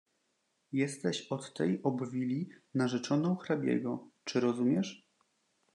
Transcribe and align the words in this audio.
"Jesteś 0.71 1.27
od 1.31 1.53
tej 1.53 1.79
obwili 1.83 2.49
narzeczoną 2.73 3.35
hrabiego, 3.35 4.09
czy 4.23 4.39
rozumiesz?" 4.39 5.07